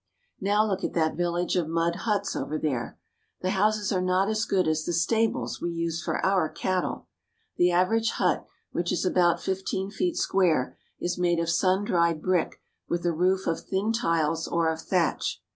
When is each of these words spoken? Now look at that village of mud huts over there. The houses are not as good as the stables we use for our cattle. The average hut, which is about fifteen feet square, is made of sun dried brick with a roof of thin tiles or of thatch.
Now 0.39 0.65
look 0.65 0.83
at 0.83 0.93
that 0.93 1.15
village 1.15 1.55
of 1.55 1.67
mud 1.67 1.95
huts 2.09 2.35
over 2.35 2.57
there. 2.57 2.97
The 3.41 3.51
houses 3.51 3.91
are 3.91 4.01
not 4.01 4.29
as 4.29 4.45
good 4.45 4.67
as 4.67 4.83
the 4.83 4.93
stables 4.93 5.61
we 5.61 5.69
use 5.69 6.01
for 6.01 6.25
our 6.25 6.49
cattle. 6.49 7.05
The 7.57 7.69
average 7.69 8.09
hut, 8.13 8.47
which 8.71 8.91
is 8.91 9.05
about 9.05 9.39
fifteen 9.39 9.91
feet 9.91 10.17
square, 10.17 10.75
is 10.99 11.19
made 11.19 11.37
of 11.39 11.51
sun 11.51 11.83
dried 11.85 12.19
brick 12.19 12.59
with 12.89 13.05
a 13.05 13.13
roof 13.13 13.45
of 13.45 13.59
thin 13.59 13.93
tiles 13.93 14.47
or 14.47 14.69
of 14.73 14.81
thatch. 14.81 15.39